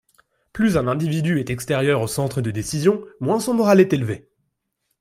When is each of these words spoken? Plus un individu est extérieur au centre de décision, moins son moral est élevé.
Plus 0.51 0.77
un 0.77 0.87
individu 0.87 1.37
est 1.39 1.51
extérieur 1.51 2.01
au 2.01 2.07
centre 2.07 2.41
de 2.41 2.49
décision, 2.49 3.05
moins 3.19 3.39
son 3.39 3.53
moral 3.53 3.79
est 3.79 3.93
élevé. 3.93 4.31